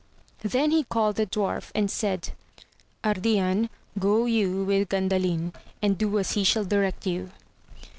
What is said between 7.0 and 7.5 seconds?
you.